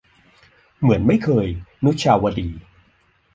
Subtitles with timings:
[0.79, 1.47] เหมือนไม่เคย-
[1.83, 2.49] นุชาวดี